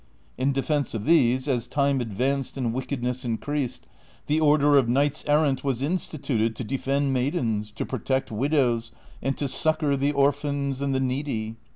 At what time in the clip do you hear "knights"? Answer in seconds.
4.89-5.23